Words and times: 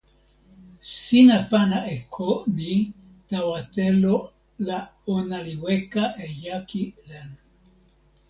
sina 1.01 1.37
pana 1.49 1.77
e 1.95 1.97
ko 2.13 2.29
ni 2.55 2.71
tawa 3.29 3.59
telo 3.75 4.15
la 4.67 4.79
ona 5.15 5.37
li 5.45 5.55
weka 5.63 6.03
e 6.25 6.27
jaki 6.41 6.83
len. 7.09 7.29